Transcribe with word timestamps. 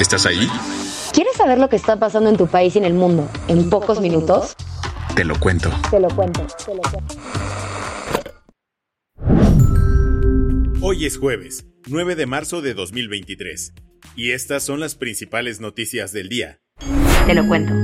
¿Estás 0.00 0.26
ahí? 0.26 0.48
¿Quieres 1.12 1.34
saber 1.36 1.58
lo 1.58 1.68
que 1.68 1.74
está 1.74 1.98
pasando 1.98 2.30
en 2.30 2.36
tu 2.36 2.46
país 2.46 2.76
y 2.76 2.78
en 2.78 2.84
el 2.84 2.94
mundo 2.94 3.28
en 3.48 3.68
pocos 3.68 4.00
minutos? 4.00 4.54
Te 5.16 5.24
lo 5.24 5.38
cuento. 5.40 5.70
Te 5.90 5.98
lo 5.98 6.08
cuento, 6.08 6.46
te 6.64 6.74
lo 6.74 6.82
cuento. 6.82 7.14
Hoy 10.80 11.04
es 11.04 11.18
jueves, 11.18 11.66
9 11.88 12.14
de 12.14 12.26
marzo 12.26 12.62
de 12.62 12.74
2023, 12.74 13.72
y 14.14 14.30
estas 14.30 14.62
son 14.62 14.78
las 14.78 14.94
principales 14.94 15.60
noticias 15.60 16.12
del 16.12 16.28
día. 16.28 16.60
Te 17.26 17.34
lo 17.34 17.46
cuento. 17.48 17.74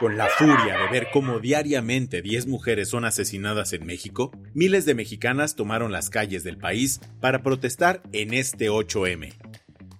Con 0.00 0.16
la 0.16 0.28
furia 0.28 0.78
de 0.78 0.88
ver 0.92 1.08
cómo 1.12 1.40
diariamente 1.40 2.22
10 2.22 2.46
mujeres 2.46 2.88
son 2.88 3.04
asesinadas 3.04 3.72
en 3.72 3.84
México, 3.84 4.30
miles 4.54 4.84
de 4.84 4.94
mexicanas 4.94 5.56
tomaron 5.56 5.90
las 5.90 6.08
calles 6.08 6.44
del 6.44 6.56
país 6.56 7.00
para 7.20 7.42
protestar 7.42 8.00
en 8.12 8.32
este 8.32 8.70
8M. 8.70 9.34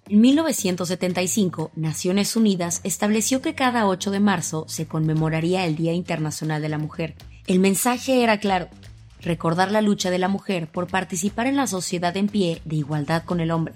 En 0.07 0.21
1975, 0.21 1.71
Naciones 1.75 2.37
Unidas 2.37 2.79
estableció 2.85 3.41
que 3.41 3.55
cada 3.55 3.87
8 3.87 4.11
de 4.11 4.21
marzo 4.21 4.63
se 4.69 4.87
conmemoraría 4.87 5.65
el 5.65 5.75
Día 5.75 5.91
Internacional 5.91 6.61
de 6.61 6.69
la 6.69 6.77
Mujer. 6.77 7.15
El 7.45 7.59
mensaje 7.59 8.23
era 8.23 8.39
claro, 8.39 8.69
recordar 9.21 9.69
la 9.69 9.81
lucha 9.81 10.09
de 10.11 10.19
la 10.19 10.29
mujer 10.29 10.67
por 10.71 10.87
participar 10.87 11.45
en 11.45 11.57
la 11.57 11.67
sociedad 11.67 12.15
en 12.15 12.29
pie 12.29 12.61
de 12.63 12.77
igualdad 12.77 13.25
con 13.25 13.41
el 13.41 13.51
hombre. 13.51 13.75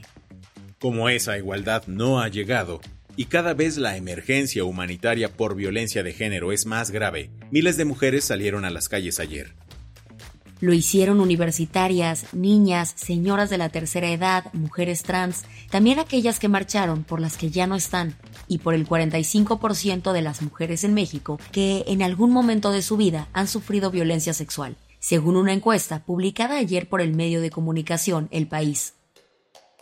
Como 0.80 1.10
esa 1.10 1.38
igualdad 1.38 1.84
no 1.88 2.22
ha 2.22 2.30
llegado, 2.30 2.80
y 3.16 3.26
cada 3.26 3.54
vez 3.54 3.78
la 3.78 3.98
emergencia 3.98 4.64
humanitaria 4.64 5.32
por 5.32 5.56
violencia 5.56 6.04
de 6.04 6.14
género 6.14 6.52
es 6.52 6.66
más 6.66 6.92
grave, 6.92 7.30
miles 7.52 7.78
de 7.78 7.86
mujeres 7.86 8.26
salieron 8.26 8.66
a 8.66 8.70
las 8.70 8.90
calles 8.90 9.20
ayer. 9.20 9.54
Lo 10.60 10.72
hicieron 10.72 11.20
universitarias, 11.20 12.34
niñas, 12.34 12.94
señoras 12.96 13.50
de 13.50 13.58
la 13.58 13.68
tercera 13.68 14.10
edad, 14.10 14.46
mujeres 14.54 15.04
trans, 15.04 15.44
también 15.70 16.00
aquellas 16.00 16.40
que 16.40 16.48
marcharon 16.48 17.04
por 17.04 17.20
las 17.20 17.36
que 17.36 17.50
ya 17.50 17.68
no 17.68 17.76
están, 17.76 18.16
y 18.48 18.60
por 18.60 18.74
el 18.74 18.88
45% 18.88 20.14
de 20.14 20.22
las 20.22 20.42
mujeres 20.42 20.86
en 20.86 20.94
México 20.94 21.38
que 21.52 21.84
en 21.88 22.02
algún 22.02 22.32
momento 22.32 22.72
de 22.72 22.82
su 22.82 22.96
vida 22.96 23.28
han 23.34 23.50
sufrido 23.50 23.92
violencia 23.92 24.34
sexual, 24.34 24.78
según 25.00 25.36
una 25.36 25.52
encuesta 25.52 26.06
publicada 26.06 26.56
ayer 26.56 26.88
por 26.88 27.02
el 27.02 27.14
medio 27.14 27.42
de 27.42 27.50
comunicación 27.50 28.30
El 28.32 28.48
País. 28.48 28.94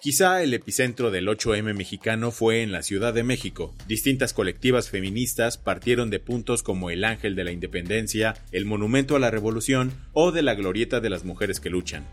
Quizá 0.02 0.42
el 0.42 0.52
epicentro 0.56 1.12
del 1.12 1.28
8M 1.28 1.76
mexicano 1.76 2.32
fue 2.32 2.64
en 2.64 2.72
la 2.72 2.82
Ciudad 2.82 3.14
de 3.14 3.22
México. 3.22 3.76
Distintas 3.86 4.34
colectivas 4.34 4.90
feministas 4.90 5.60
partieron 5.60 6.10
de 6.10 6.20
puntos 6.20 6.64
como 6.64 6.90
el 6.90 7.04
Ángel 7.04 7.36
de 7.36 7.44
la 7.44 7.52
Independencia, 7.52 8.34
el 8.52 8.66
Monumento 8.66 9.16
a 9.16 9.20
la 9.20 9.30
Revolución 9.30 9.92
o 10.14 10.32
de 10.32 10.42
la 10.42 10.56
Glorieta 10.56 11.02
de 11.02 11.12
las 11.12 11.24
Mujeres 11.24 11.60
que 11.60 11.70
Luchan. 11.70 12.04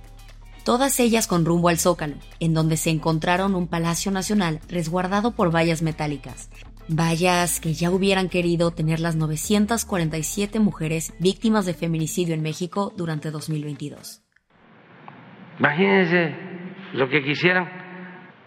Todas 0.67 1.01
ellas 1.01 1.27
con 1.27 1.47
rumbo 1.47 1.71
al 1.71 1.79
Zócalo, 1.79 2.17
en 2.41 2.53
donde 2.53 2.77
se 2.77 2.91
encontraron 2.91 3.55
un 3.55 3.69
Palacio 3.69 4.11
Nacional 4.11 4.61
resguardado 4.69 5.35
por 5.35 5.51
vallas 5.51 5.81
metálicas. 5.81 6.51
Vallas 6.91 7.59
que 7.59 7.73
ya 7.73 7.91
hubieran 7.91 8.29
querido 8.29 8.71
tener 8.71 9.01
las 9.01 9.17
947 9.17 10.61
mujeres 10.61 11.15
víctimas 11.21 11.65
de 11.65 11.73
feminicidio 11.73 12.35
en 12.35 12.43
México 12.43 12.93
durante 12.95 13.31
2022. 13.31 14.21
Imagínense 15.59 16.49
lo 16.95 17.09
que 17.09 17.23
quisieran, 17.23 17.78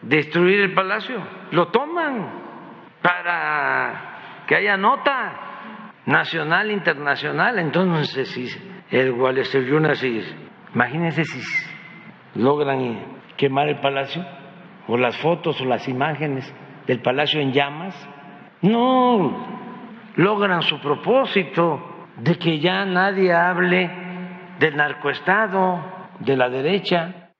destruir 0.01 0.61
el 0.61 0.73
palacio. 0.73 1.21
Lo 1.51 1.67
toman 1.67 2.41
para 3.01 4.43
que 4.47 4.55
haya 4.55 4.77
nota 4.77 6.01
nacional, 6.05 6.71
internacional. 6.71 7.59
Entonces, 7.59 8.27
si 8.29 8.47
el 8.89 9.11
Wall 9.11 9.37
Street 9.39 9.67
Journal, 9.67 9.95
si, 9.95 10.21
imagínense 10.73 11.23
si 11.23 11.41
logran 12.35 13.21
quemar 13.37 13.69
el 13.69 13.79
palacio, 13.79 14.23
o 14.87 14.97
las 14.97 15.17
fotos 15.17 15.59
o 15.61 15.65
las 15.65 15.87
imágenes 15.87 16.51
del 16.87 17.01
palacio 17.01 17.39
en 17.39 17.53
llamas. 17.53 17.95
No 18.61 19.61
logran 20.15 20.61
su 20.63 20.79
propósito 20.79 22.07
de 22.17 22.37
que 22.37 22.59
ya 22.59 22.85
nadie 22.85 23.33
hable 23.33 23.89
del 24.59 24.75
narcoestado, 24.75 25.83
de 26.19 26.35
la 26.35 26.49
derecha. 26.49 27.31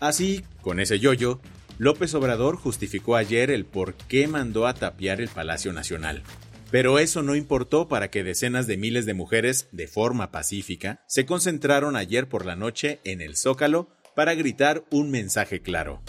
Así, 0.00 0.44
con 0.60 0.78
ese 0.80 0.98
yoyo, 0.98 1.40
López 1.82 2.14
Obrador 2.14 2.58
justificó 2.58 3.16
ayer 3.16 3.50
el 3.50 3.64
por 3.64 3.94
qué 3.94 4.28
mandó 4.28 4.68
a 4.68 4.74
tapiar 4.74 5.20
el 5.20 5.26
Palacio 5.26 5.72
Nacional. 5.72 6.22
Pero 6.70 7.00
eso 7.00 7.24
no 7.24 7.34
importó 7.34 7.88
para 7.88 8.08
que 8.08 8.22
decenas 8.22 8.68
de 8.68 8.76
miles 8.76 9.04
de 9.04 9.14
mujeres, 9.14 9.66
de 9.72 9.88
forma 9.88 10.30
pacífica, 10.30 11.02
se 11.08 11.26
concentraron 11.26 11.96
ayer 11.96 12.28
por 12.28 12.46
la 12.46 12.54
noche 12.54 13.00
en 13.02 13.20
el 13.20 13.36
Zócalo 13.36 13.88
para 14.14 14.36
gritar 14.36 14.84
un 14.92 15.10
mensaje 15.10 15.60
claro. 15.60 16.00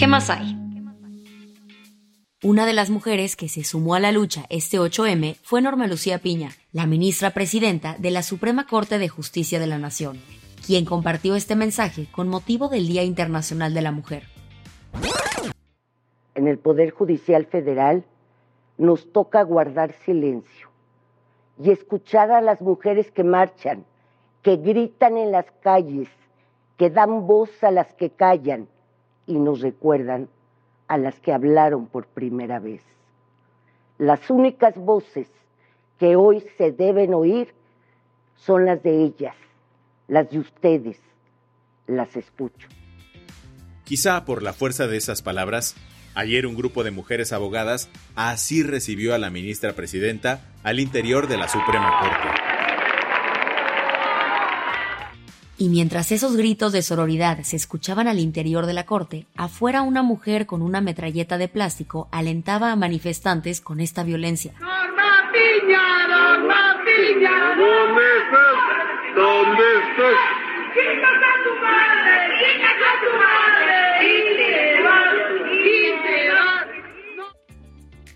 ¿Qué 0.00 0.06
hay? 0.28 0.56
Una 2.42 2.66
de 2.66 2.72
las 2.72 2.90
mujeres 2.90 3.36
que 3.36 3.48
se 3.48 3.64
sumó 3.64 3.94
a 3.94 4.00
la 4.00 4.12
lucha 4.12 4.44
este 4.50 4.78
8M 4.78 5.36
fue 5.42 5.62
Norma 5.62 5.86
Lucía 5.86 6.18
Piña, 6.18 6.50
la 6.72 6.86
ministra 6.86 7.30
presidenta 7.30 7.96
de 7.98 8.10
la 8.10 8.22
Suprema 8.22 8.66
Corte 8.66 8.98
de 8.98 9.08
Justicia 9.08 9.58
de 9.58 9.66
la 9.66 9.78
Nación, 9.78 10.18
quien 10.66 10.84
compartió 10.84 11.36
este 11.36 11.54
mensaje 11.54 12.06
con 12.10 12.28
motivo 12.28 12.68
del 12.68 12.86
Día 12.86 13.02
Internacional 13.02 13.72
de 13.72 13.82
la 13.82 13.92
Mujer. 13.92 14.24
En 16.34 16.48
el 16.48 16.58
Poder 16.58 16.90
Judicial 16.90 17.46
Federal 17.46 18.04
nos 18.76 19.12
toca 19.12 19.42
guardar 19.42 19.94
silencio 20.04 20.70
y 21.62 21.70
escuchar 21.70 22.30
a 22.30 22.40
las 22.40 22.60
mujeres 22.60 23.10
que 23.10 23.24
marchan, 23.24 23.84
que 24.42 24.56
gritan 24.56 25.16
en 25.16 25.32
las 25.32 25.46
calles, 25.62 26.08
que 26.76 26.90
dan 26.90 27.26
voz 27.26 27.50
a 27.62 27.70
las 27.70 27.92
que 27.94 28.10
callan 28.10 28.68
y 29.30 29.38
nos 29.38 29.60
recuerdan 29.60 30.28
a 30.88 30.98
las 30.98 31.18
que 31.20 31.32
hablaron 31.32 31.86
por 31.86 32.06
primera 32.06 32.58
vez. 32.58 32.82
Las 33.96 34.28
únicas 34.28 34.74
voces 34.74 35.28
que 35.98 36.16
hoy 36.16 36.44
se 36.58 36.72
deben 36.72 37.14
oír 37.14 37.54
son 38.34 38.66
las 38.66 38.82
de 38.82 39.04
ellas, 39.04 39.36
las 40.08 40.28
de 40.30 40.40
ustedes. 40.40 40.98
Las 41.86 42.16
escucho. 42.16 42.68
Quizá 43.84 44.24
por 44.24 44.42
la 44.42 44.52
fuerza 44.52 44.86
de 44.86 44.96
esas 44.96 45.22
palabras, 45.22 45.76
ayer 46.14 46.46
un 46.46 46.56
grupo 46.56 46.84
de 46.84 46.90
mujeres 46.90 47.32
abogadas 47.32 47.88
así 48.16 48.62
recibió 48.62 49.14
a 49.14 49.18
la 49.18 49.30
ministra 49.30 49.74
presidenta 49.74 50.40
al 50.62 50.80
interior 50.80 51.28
de 51.28 51.36
la 51.36 51.48
Suprema 51.48 52.00
Corte. 52.00 52.49
Y 55.60 55.68
mientras 55.68 56.10
esos 56.10 56.38
gritos 56.38 56.72
de 56.72 56.80
sororidad 56.80 57.42
se 57.42 57.56
escuchaban 57.56 58.08
al 58.08 58.18
interior 58.18 58.64
de 58.64 58.72
la 58.72 58.86
corte, 58.86 59.26
afuera 59.36 59.82
una 59.82 60.02
mujer 60.02 60.46
con 60.46 60.62
una 60.62 60.80
metralleta 60.80 61.36
de 61.36 61.48
plástico 61.48 62.08
alentaba 62.12 62.72
a 62.72 62.76
manifestantes 62.76 63.60
con 63.60 63.78
esta 63.78 64.02
violencia. 64.02 64.54
¡Norma 64.58 65.30
Piña! 65.30 66.08
¡Norma 66.08 66.80
Piña! 66.82 67.56
¿Dónde 67.58 68.02
estás? 68.20 68.56
¿Dónde 69.14 69.64
estás? 69.84 70.16
¡Chingas 70.72 71.20
a 71.28 71.34
tu 71.44 71.52
madre! 71.60 72.14
¡Chingas 72.40 72.79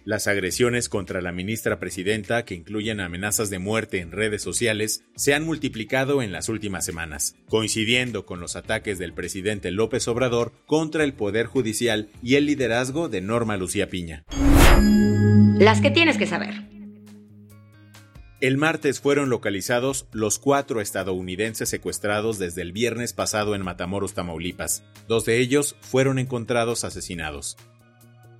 Las 0.05 0.27
agresiones 0.27 0.91
contra 0.91 1.23
la 1.23 1.33
ministra 1.33 1.79
presidenta, 1.79 2.45
que 2.45 2.55
incluyen 2.55 3.01
amenazas 3.01 3.49
de 3.49 3.59
muerte 3.59 4.01
en 4.01 4.13
redes 4.13 4.43
sociales, 4.43 5.03
se 5.17 5.33
han 5.33 5.47
multiplicado 5.47 6.21
en 6.21 6.31
las 6.31 6.51
últimas 6.51 6.85
semanas, 6.85 7.37
coincidiendo 7.49 8.27
con 8.27 8.39
los 8.39 8.55
ataques 8.55 8.99
del 8.99 9.15
presidente 9.15 9.71
López 9.71 10.07
Obrador 10.07 10.53
contra 10.67 11.05
el 11.05 11.15
Poder 11.15 11.47
Judicial 11.47 12.11
y 12.23 12.35
el 12.35 12.45
liderazgo 12.45 13.09
de 13.09 13.23
Norma 13.23 13.57
Lucía 13.57 13.89
Piña. 13.89 14.25
Las 15.59 15.81
que 15.81 15.91
tienes 15.91 16.19
que 16.19 16.27
saber. 16.27 16.53
El 18.43 18.59
martes 18.59 19.01
fueron 19.01 19.31
localizados 19.31 20.07
los 20.13 20.39
cuatro 20.39 20.83
estadounidenses 20.83 21.71
secuestrados 21.71 22.39
desde 22.39 22.61
el 22.61 22.73
viernes 22.73 23.15
pasado 23.15 23.55
en 23.55 23.63
Matamoros, 23.63 24.13
Tamaulipas. 24.13 24.83
Dos 25.09 25.25
de 25.25 25.39
ellos 25.39 25.77
fueron 25.81 26.19
encontrados 26.19 26.85
asesinados. 26.85 27.57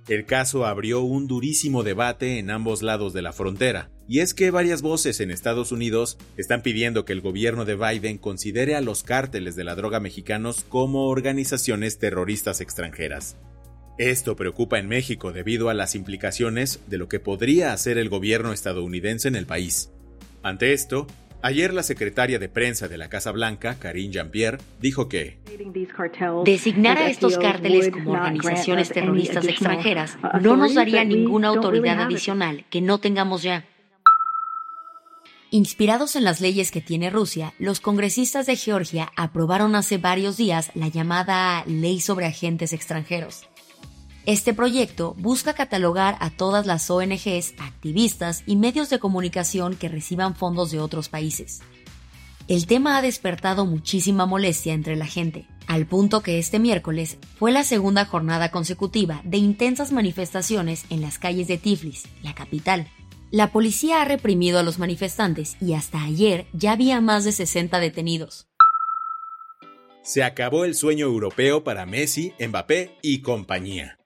El 0.07 0.25
caso 0.25 0.67
abrió 0.67 1.01
un 1.01 1.25
durísimo 1.25 1.81
debate 1.81 2.37
en 2.37 2.51
ambos 2.51 2.83
lados 2.83 3.11
de 3.13 3.23
la 3.23 3.33
frontera, 3.33 3.89
y 4.07 4.19
es 4.19 4.35
que 4.35 4.51
varias 4.51 4.83
voces 4.83 5.19
en 5.19 5.31
Estados 5.31 5.71
Unidos 5.71 6.19
están 6.37 6.61
pidiendo 6.61 7.05
que 7.05 7.13
el 7.13 7.21
gobierno 7.21 7.65
de 7.65 7.75
Biden 7.75 8.19
considere 8.19 8.75
a 8.75 8.81
los 8.81 9.01
cárteles 9.01 9.55
de 9.55 9.63
la 9.63 9.73
droga 9.73 9.99
mexicanos 9.99 10.63
como 10.69 11.07
organizaciones 11.07 11.97
terroristas 11.97 12.61
extranjeras. 12.61 13.35
Esto 13.97 14.35
preocupa 14.35 14.77
en 14.77 14.87
México 14.87 15.31
debido 15.31 15.69
a 15.69 15.73
las 15.73 15.95
implicaciones 15.95 16.81
de 16.85 16.99
lo 16.99 17.07
que 17.07 17.19
podría 17.19 17.73
hacer 17.73 17.97
el 17.97 18.09
gobierno 18.09 18.53
estadounidense 18.53 19.27
en 19.27 19.35
el 19.35 19.47
país. 19.47 19.89
Ante 20.43 20.73
esto, 20.73 21.07
Ayer 21.45 21.75
la 21.75 21.83
secretaria 21.83 22.39
de 22.39 22.49
prensa 22.49 22.87
de 22.87 22.97
la 22.97 23.07
Casa 23.07 23.31
Blanca, 23.31 23.75
Karine 23.77 24.11
Jean-Pierre, 24.11 24.57
dijo 24.81 25.07
que 25.07 25.37
designar 26.43 26.97
a 26.97 27.07
estos 27.07 27.37
cárteles 27.37 27.91
como 27.91 28.13
organizaciones 28.13 28.89
terroristas 28.89 29.45
extranjeras 29.45 30.17
no 30.41 30.57
nos 30.57 30.73
daría 30.73 31.03
ninguna 31.03 31.49
autoridad 31.49 32.01
adicional 32.01 32.65
que 32.71 32.81
no 32.81 32.97
tengamos 32.97 33.43
ya. 33.43 33.63
Inspirados 35.51 36.15
en 36.15 36.23
las 36.23 36.41
leyes 36.41 36.71
que 36.71 36.81
tiene 36.81 37.11
Rusia, 37.11 37.53
los 37.59 37.79
congresistas 37.79 38.47
de 38.47 38.55
Georgia 38.55 39.11
aprobaron 39.15 39.75
hace 39.75 39.99
varios 39.99 40.37
días 40.37 40.71
la 40.73 40.87
llamada 40.87 41.63
Ley 41.67 42.01
sobre 42.01 42.25
Agentes 42.25 42.73
Extranjeros. 42.73 43.47
Este 44.25 44.55
proyecto 44.55 45.13
busca 45.19 45.53
catalogar 45.53 46.17
a 46.19 46.31
todas 46.31 46.65
las 46.65 46.89
ONGs, 46.89 47.53
activistas 47.59 48.41
y 48.47 48.55
medios 48.55 48.89
de 48.89 48.97
comunicación 48.97 49.75
que 49.75 49.87
reciban 49.87 50.35
fondos 50.35 50.71
de 50.71 50.79
otros 50.79 51.09
países. 51.09 51.61
El 52.47 52.65
tema 52.65 52.97
ha 52.97 53.03
despertado 53.03 53.67
muchísima 53.67 54.25
molestia 54.25 54.73
entre 54.73 54.95
la 54.95 55.05
gente, 55.05 55.47
al 55.67 55.85
punto 55.85 56.21
que 56.21 56.39
este 56.39 56.57
miércoles 56.57 57.17
fue 57.37 57.51
la 57.51 57.63
segunda 57.63 58.05
jornada 58.05 58.49
consecutiva 58.49 59.21
de 59.25 59.37
intensas 59.37 59.91
manifestaciones 59.91 60.85
en 60.89 61.01
las 61.01 61.19
calles 61.19 61.47
de 61.47 61.59
Tiflis, 61.59 62.05
la 62.23 62.33
capital. 62.33 62.87
La 63.29 63.51
policía 63.51 64.01
ha 64.01 64.05
reprimido 64.05 64.57
a 64.57 64.63
los 64.63 64.79
manifestantes 64.79 65.55
y 65.61 65.73
hasta 65.73 66.01
ayer 66.01 66.47
ya 66.51 66.71
había 66.71 66.99
más 66.99 67.25
de 67.25 67.31
60 67.31 67.79
detenidos. 67.79 68.47
Se 70.01 70.23
acabó 70.23 70.65
el 70.65 70.75
sueño 70.75 71.07
europeo 71.07 71.63
para 71.63 71.87
Messi, 71.87 72.33
Mbappé 72.39 72.95
y 73.01 73.21
compañía. 73.21 73.97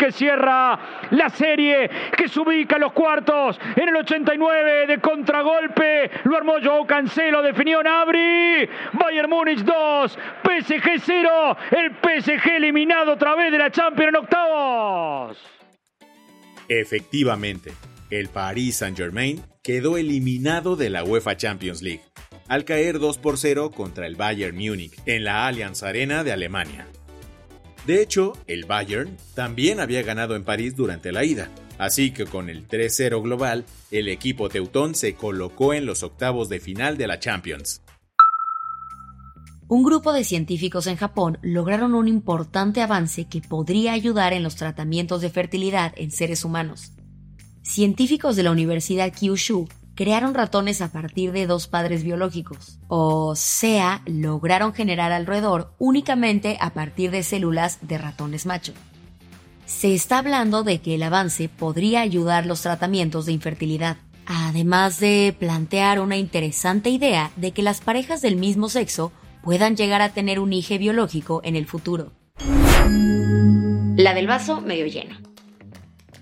Que 0.00 0.12
cierra 0.12 0.78
la 1.10 1.28
serie, 1.28 1.90
que 2.16 2.26
se 2.26 2.40
ubica 2.40 2.76
en 2.76 2.80
los 2.80 2.92
cuartos. 2.94 3.60
En 3.76 3.86
el 3.86 3.96
89 3.96 4.86
de 4.86 4.98
contragolpe, 4.98 6.10
lo 6.24 6.38
armó 6.38 6.54
Joe 6.64 6.86
Cancelo, 6.86 7.42
definió 7.42 7.82
Nabri. 7.82 8.66
Bayern 8.94 9.28
Múnich 9.28 9.58
2, 9.58 10.18
PSG 10.42 11.02
0. 11.04 11.56
El 11.72 11.90
PSG 11.90 12.48
eliminado 12.56 13.12
a 13.12 13.18
través 13.18 13.52
de 13.52 13.58
la 13.58 13.70
Champions 13.70 14.08
en 14.08 14.16
octavos. 14.16 15.36
Efectivamente, 16.66 17.72
el 18.08 18.30
Paris 18.30 18.76
Saint-Germain 18.76 19.42
quedó 19.62 19.98
eliminado 19.98 20.76
de 20.76 20.88
la 20.88 21.04
UEFA 21.04 21.36
Champions 21.36 21.82
League 21.82 22.00
al 22.48 22.64
caer 22.64 22.98
2 22.98 23.18
por 23.18 23.36
0 23.36 23.70
contra 23.70 24.06
el 24.06 24.16
Bayern 24.16 24.56
Múnich 24.56 24.94
en 25.04 25.24
la 25.24 25.46
Allianz 25.46 25.82
Arena 25.82 26.24
de 26.24 26.32
Alemania. 26.32 26.88
De 27.86 28.02
hecho, 28.02 28.34
el 28.46 28.66
Bayern 28.66 29.16
también 29.34 29.80
había 29.80 30.02
ganado 30.02 30.36
en 30.36 30.44
París 30.44 30.76
durante 30.76 31.12
la 31.12 31.24
ida, 31.24 31.48
así 31.78 32.10
que 32.10 32.26
con 32.26 32.50
el 32.50 32.68
3-0 32.68 33.22
global, 33.22 33.64
el 33.90 34.08
equipo 34.08 34.48
teutón 34.48 34.94
se 34.94 35.14
colocó 35.14 35.72
en 35.72 35.86
los 35.86 36.02
octavos 36.02 36.48
de 36.48 36.60
final 36.60 36.98
de 36.98 37.06
la 37.06 37.18
Champions. 37.18 37.82
Un 39.66 39.84
grupo 39.84 40.12
de 40.12 40.24
científicos 40.24 40.88
en 40.88 40.96
Japón 40.96 41.38
lograron 41.42 41.94
un 41.94 42.08
importante 42.08 42.82
avance 42.82 43.28
que 43.28 43.40
podría 43.40 43.92
ayudar 43.92 44.32
en 44.32 44.42
los 44.42 44.56
tratamientos 44.56 45.20
de 45.22 45.30
fertilidad 45.30 45.92
en 45.96 46.10
seres 46.10 46.44
humanos. 46.44 46.92
Científicos 47.62 48.34
de 48.34 48.42
la 48.42 48.50
Universidad 48.50 49.12
Kyushu 49.12 49.68
crearon 50.00 50.32
ratones 50.32 50.80
a 50.80 50.90
partir 50.90 51.30
de 51.30 51.46
dos 51.46 51.66
padres 51.66 52.04
biológicos, 52.04 52.78
o 52.88 53.36
sea, 53.36 54.00
lograron 54.06 54.72
generar 54.72 55.12
al 55.12 55.26
roedor 55.26 55.74
únicamente 55.78 56.56
a 56.58 56.70
partir 56.70 57.10
de 57.10 57.22
células 57.22 57.80
de 57.82 57.98
ratones 57.98 58.46
macho. 58.46 58.72
Se 59.66 59.92
está 59.92 60.16
hablando 60.16 60.62
de 60.62 60.80
que 60.80 60.94
el 60.94 61.02
avance 61.02 61.50
podría 61.50 62.00
ayudar 62.00 62.46
los 62.46 62.62
tratamientos 62.62 63.26
de 63.26 63.32
infertilidad, 63.32 63.98
además 64.24 65.00
de 65.00 65.36
plantear 65.38 66.00
una 66.00 66.16
interesante 66.16 66.88
idea 66.88 67.30
de 67.36 67.52
que 67.52 67.62
las 67.62 67.82
parejas 67.82 68.22
del 68.22 68.36
mismo 68.36 68.70
sexo 68.70 69.12
puedan 69.42 69.76
llegar 69.76 70.00
a 70.00 70.14
tener 70.14 70.40
un 70.40 70.54
hijo 70.54 70.78
biológico 70.78 71.42
en 71.44 71.56
el 71.56 71.66
futuro. 71.66 72.10
La 73.96 74.14
del 74.14 74.26
vaso 74.26 74.62
medio 74.62 74.86
lleno. 74.86 75.29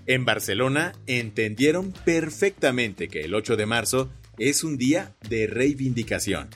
En 0.09 0.25
Barcelona 0.25 0.93
entendieron 1.05 1.93
perfectamente 2.03 3.09
que 3.09 3.21
el 3.21 3.35
8 3.35 3.55
de 3.55 3.67
marzo 3.67 4.09
es 4.39 4.63
un 4.63 4.75
día 4.75 5.13
de 5.29 5.45
reivindicación. 5.45 6.49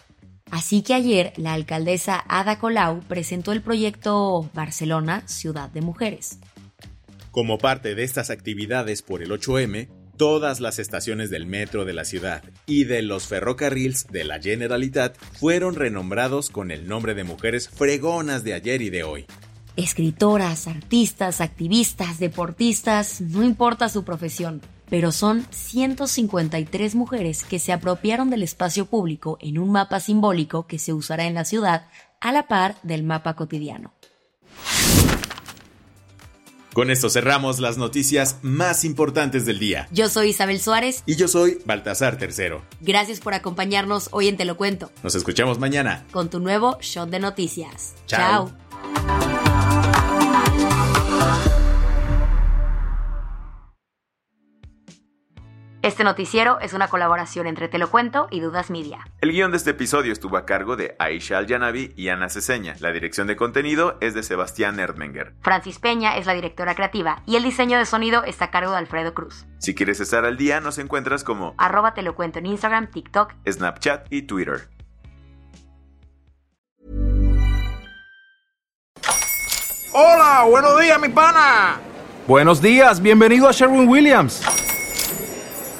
Así 0.49 0.81
que 0.81 0.95
ayer 0.95 1.33
la 1.37 1.53
alcaldesa 1.53 2.23
Ada 2.27 2.57
Colau 2.57 3.01
presentó 3.01 3.51
el 3.51 3.61
proyecto 3.61 4.49
Barcelona 4.55 5.21
Ciudad 5.27 5.69
de 5.69 5.81
Mujeres. 5.81 6.39
Como 7.29 7.59
parte 7.59 7.93
de 7.93 8.03
estas 8.03 8.31
actividades 8.31 9.03
por 9.03 9.21
el 9.21 9.29
8M, 9.29 9.87
todas 10.17 10.59
las 10.59 10.79
estaciones 10.79 11.29
del 11.29 11.45
metro 11.45 11.85
de 11.85 11.93
la 11.93 12.05
ciudad 12.05 12.43
y 12.65 12.85
de 12.85 13.03
los 13.03 13.27
ferrocarriles 13.27 14.07
de 14.07 14.23
la 14.23 14.41
Generalitat 14.41 15.15
fueron 15.39 15.75
renombrados 15.75 16.49
con 16.49 16.71
el 16.71 16.87
nombre 16.87 17.13
de 17.13 17.23
mujeres 17.23 17.69
fregonas 17.69 18.43
de 18.43 18.55
ayer 18.55 18.81
y 18.81 18.89
de 18.89 19.03
hoy. 19.03 19.27
Escritoras, 19.75 20.67
artistas, 20.67 21.41
activistas, 21.41 22.19
deportistas, 22.19 23.21
no 23.21 23.43
importa 23.43 23.89
su 23.89 24.03
profesión, 24.03 24.61
pero 24.89 25.11
son 25.11 25.47
153 25.49 26.93
mujeres 26.93 27.43
que 27.43 27.57
se 27.57 27.73
apropiaron 27.73 28.29
del 28.29 28.43
espacio 28.43 28.85
público 28.85 29.37
en 29.41 29.57
un 29.57 29.71
mapa 29.71 29.99
simbólico 29.99 30.67
que 30.67 30.77
se 30.77 30.93
usará 30.93 31.25
en 31.25 31.33
la 31.33 31.45
ciudad 31.45 31.87
a 32.21 32.31
la 32.31 32.47
par 32.47 32.75
del 32.83 33.03
mapa 33.03 33.35
cotidiano. 33.35 33.93
Con 36.73 36.89
esto 36.89 37.09
cerramos 37.09 37.59
las 37.59 37.77
noticias 37.77 38.39
más 38.41 38.83
importantes 38.83 39.45
del 39.45 39.59
día. 39.59 39.87
Yo 39.91 40.09
soy 40.09 40.29
Isabel 40.29 40.59
Suárez. 40.59 41.03
Y 41.05 41.15
yo 41.15 41.27
soy 41.27 41.59
Baltasar 41.65 42.17
Tercero. 42.17 42.63
Gracias 42.81 43.19
por 43.19 43.35
acompañarnos 43.35 44.09
hoy 44.11 44.27
en 44.27 44.37
Te 44.37 44.45
lo 44.45 44.57
cuento. 44.57 44.91
Nos 45.03 45.13
escuchamos 45.13 45.59
mañana. 45.59 46.05
Con 46.11 46.29
tu 46.31 46.39
nuevo 46.39 46.77
shot 46.81 47.09
de 47.09 47.19
noticias. 47.19 47.93
Chao. 48.07 48.51
Este 55.83 56.05
noticiero 56.05 56.61
es 56.61 56.71
una 56.71 56.87
colaboración 56.87 57.45
entre 57.45 57.67
Te 57.67 57.77
lo 57.77 57.91
cuento 57.91 58.29
y 58.31 58.39
Dudas 58.39 58.69
Media. 58.69 59.05
El 59.19 59.33
guion 59.33 59.51
de 59.51 59.57
este 59.57 59.71
episodio 59.71 60.13
estuvo 60.13 60.37
a 60.37 60.45
cargo 60.45 60.77
de 60.77 60.95
Aisha 60.97 61.37
Al-Yanabi 61.37 61.91
y 61.97 62.07
Ana 62.07 62.29
Ceseña. 62.29 62.75
La 62.79 62.93
dirección 62.93 63.27
de 63.27 63.35
contenido 63.35 63.97
es 63.99 64.13
de 64.13 64.23
Sebastián 64.23 64.79
Erdmenger. 64.79 65.33
Francis 65.41 65.79
Peña 65.79 66.15
es 66.15 66.25
la 66.25 66.35
directora 66.35 66.73
creativa 66.73 67.21
y 67.25 67.35
el 67.35 67.43
diseño 67.43 67.77
de 67.77 67.85
sonido 67.85 68.23
está 68.23 68.45
a 68.45 68.49
cargo 68.49 68.71
de 68.71 68.77
Alfredo 68.77 69.13
Cruz. 69.13 69.45
Si 69.57 69.75
quieres 69.75 69.99
estar 69.99 70.23
al 70.23 70.37
día, 70.37 70.61
nos 70.61 70.77
encuentras 70.77 71.25
como 71.25 71.53
arroba 71.57 71.93
Te 71.93 72.01
lo 72.01 72.15
cuento 72.15 72.39
en 72.39 72.45
Instagram, 72.45 72.89
TikTok, 72.89 73.33
Snapchat 73.45 74.07
y 74.09 74.21
Twitter. 74.21 74.69
Hola, 79.91 80.45
buenos 80.49 80.79
días, 80.79 81.01
mi 81.01 81.09
pana. 81.09 81.81
Buenos 82.25 82.61
días, 82.61 83.01
bienvenido 83.01 83.49
a 83.49 83.51
Sherwin 83.51 83.89
Williams. 83.89 84.41